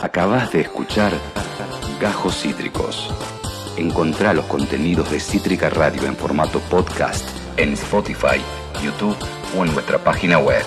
Acabas 0.00 0.52
de 0.52 0.62
escuchar 0.62 1.12
Gajos 2.00 2.40
Cítricos. 2.40 3.12
Encontrá 3.76 4.32
los 4.32 4.46
contenidos 4.46 5.10
de 5.10 5.20
Cítrica 5.20 5.68
Radio 5.68 6.06
en 6.06 6.16
formato 6.16 6.60
podcast 6.60 7.28
en 7.56 7.72
Spotify, 7.72 8.40
YouTube 8.82 9.16
o 9.56 9.64
en 9.64 9.72
nuestra 9.74 9.98
página 9.98 10.38
web. 10.38 10.62